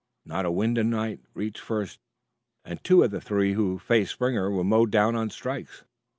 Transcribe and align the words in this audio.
Not 0.25 0.47
a 0.47 0.51
Wyndhamite 0.51 1.19
reached 1.35 1.61
first, 1.61 1.99
and 2.65 2.83
two 2.83 3.03
of 3.03 3.11
the 3.11 3.21
three 3.21 3.53
who 3.53 3.77
faced 3.77 4.13
Springer 4.13 4.49
were 4.49 4.63
mowed 4.63 4.89
down 4.89 5.15
on 5.15 5.29
strikes. 5.29 5.83